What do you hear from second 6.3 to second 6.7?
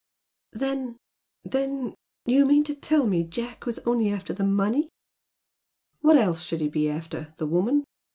should he